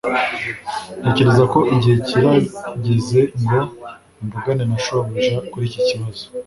ntekereza 1.01 1.43
ko 1.53 1.59
igihe 1.75 1.95
kirageze 2.07 3.19
ngo 3.41 3.59
mvugane 4.23 4.63
na 4.69 4.77
shobuja 4.85 5.35
kuri 5.51 5.65
iki 5.69 5.81
kibazo 5.87 6.23